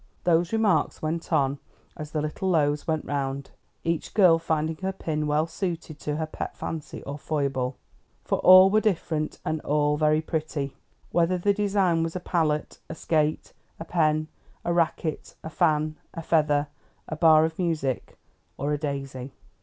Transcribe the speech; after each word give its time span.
These 0.23 0.51
remarks 0.51 1.03
went 1.03 1.31
on 1.31 1.59
as 1.95 2.09
the 2.09 2.23
little 2.23 2.49
loaves 2.49 2.87
went 2.87 3.05
round, 3.05 3.51
each 3.83 4.15
girl 4.15 4.39
finding 4.39 4.77
her 4.77 4.91
pin 4.91 5.27
well 5.27 5.45
suited 5.45 5.99
to 5.99 6.15
her 6.15 6.25
pet 6.25 6.57
fancy 6.57 7.03
or 7.03 7.19
foible; 7.19 7.75
for 8.23 8.39
all 8.39 8.71
were 8.71 8.81
different, 8.81 9.37
and 9.45 9.61
all 9.61 9.97
very 9.97 10.19
pretty, 10.19 10.75
whether 11.11 11.37
the 11.37 11.53
design 11.53 12.01
was 12.01 12.15
a 12.15 12.19
palette, 12.19 12.79
a 12.89 12.95
skate, 12.95 13.53
a 13.79 13.85
pen, 13.85 14.27
a 14.65 14.73
racquet, 14.73 15.35
a 15.43 15.51
fan, 15.51 15.97
a 16.15 16.23
feather, 16.23 16.69
a 17.07 17.15
bar 17.15 17.45
of 17.45 17.59
music, 17.59 18.17
or 18.57 18.73
a 18.73 18.79
daisy. 18.79 19.33